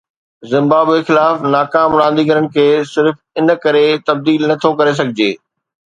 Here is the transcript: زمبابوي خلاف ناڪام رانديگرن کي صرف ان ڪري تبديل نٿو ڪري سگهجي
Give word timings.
زمبابوي 0.51 1.01
خلاف 1.07 1.35
ناڪام 1.57 1.91
رانديگرن 2.01 2.47
کي 2.57 2.67
صرف 2.95 3.15
ان 3.37 3.47
ڪري 3.63 3.87
تبديل 4.07 4.41
نٿو 4.53 4.77
ڪري 4.79 5.01
سگهجي 5.03 5.31